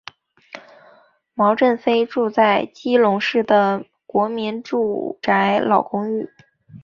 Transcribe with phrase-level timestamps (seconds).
[1.35, 6.27] 毛振飞住在基隆市的国民住宅老公寓。